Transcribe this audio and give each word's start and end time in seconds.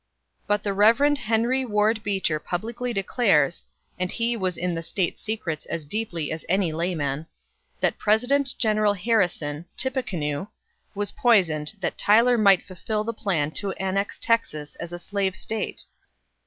But 0.47 0.63
the 0.63 0.73
Reverend 0.73 1.19
Henry 1.19 1.63
Ward 1.63 2.01
Beecher 2.01 2.39
publicly 2.39 2.91
declares 2.91 3.65
and 3.99 4.11
he 4.11 4.35
was 4.35 4.57
in 4.57 4.73
the 4.73 4.81
state 4.81 5.19
secrets 5.19 5.67
as 5.67 5.85
deeply 5.85 6.31
as 6.31 6.43
any 6.49 6.71
layman 6.71 7.27
that 7.81 7.99
President 7.99 8.55
General 8.57 8.93
Harrison, 8.95 9.65
"Tippecanoe," 9.77 10.49
was 10.95 11.11
poisoned 11.11 11.73
that 11.81 11.99
Tyler 11.99 12.39
might 12.39 12.63
fulfil 12.65 13.03
the 13.03 13.13
plan 13.13 13.51
to 13.51 13.73
annex 13.73 14.17
Texas 14.17 14.75
as 14.77 14.91
a 14.91 14.97
slave 14.97 15.35
State. 15.35 15.83